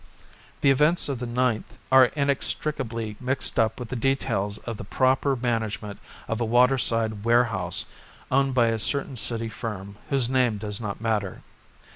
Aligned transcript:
The 0.61 0.71
events 0.71 1.09
of 1.09 1.19
the 1.19 1.27
ninth 1.27 1.77
are 1.91 2.05
inextricably 2.05 3.17
mixed 3.19 3.59
up 3.59 3.79
with 3.79 3.89
the 3.89 3.95
details 3.95 4.57
of 4.57 4.77
the 4.77 4.83
proper 4.83 5.35
management 5.35 5.99
of 6.27 6.41
a 6.41 6.43
waterside 6.43 7.23
warehouse 7.23 7.85
owned 8.31 8.55
by 8.55 8.69
a 8.69 8.79
certain 8.79 9.15
city 9.15 9.47
firm 9.47 9.97
whose 10.09 10.27
name 10.27 10.57
does 10.57 10.81
not 10.81 11.01
matter. 11.01 11.43